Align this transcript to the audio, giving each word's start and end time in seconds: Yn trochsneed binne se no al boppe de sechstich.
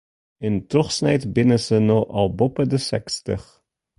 Yn 0.47 0.55
trochsneed 0.71 1.23
binne 1.35 1.57
se 1.67 1.77
no 1.87 1.99
al 2.17 2.29
boppe 2.37 2.63
de 2.71 2.79
sechstich. 2.89 3.47